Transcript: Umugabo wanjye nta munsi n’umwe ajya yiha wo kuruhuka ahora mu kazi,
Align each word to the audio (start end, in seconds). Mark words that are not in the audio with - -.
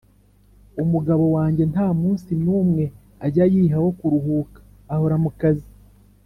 Umugabo 0.83 1.23
wanjye 1.35 1.63
nta 1.71 1.87
munsi 1.99 2.31
n’umwe 2.43 2.83
ajya 3.25 3.45
yiha 3.53 3.77
wo 3.85 3.91
kuruhuka 3.99 4.57
ahora 4.93 5.15
mu 5.23 5.31
kazi, 5.39 5.69